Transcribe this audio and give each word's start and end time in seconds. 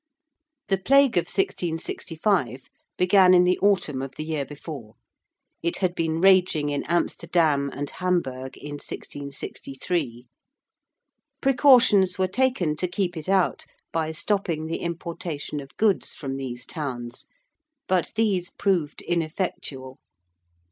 The 0.69 0.79
Plague 0.79 1.15
of 1.15 1.25
1665 1.27 2.69
began 2.97 3.35
in 3.35 3.43
the 3.43 3.59
autumn 3.59 4.01
of 4.01 4.15
the 4.15 4.23
year 4.23 4.45
before. 4.45 4.95
It 5.61 5.77
had 5.77 5.93
been 5.93 6.19
raging 6.19 6.69
in 6.69 6.83
Amsterdam 6.85 7.69
and 7.71 7.87
Hamburg 7.87 8.57
in 8.57 8.77
1663. 8.81 10.25
Precautions 11.39 12.17
were 12.17 12.27
taken 12.27 12.75
to 12.77 12.87
keep 12.87 13.15
it 13.15 13.29
out 13.29 13.67
by 13.93 14.11
stopping 14.11 14.65
the 14.65 14.79
importation 14.81 15.59
of 15.59 15.77
goods 15.77 16.15
from 16.15 16.37
these 16.37 16.65
towns. 16.65 17.27
But 17.87 18.11
these 18.15 18.49
proved 18.49 19.03
ineffectual. 19.03 19.99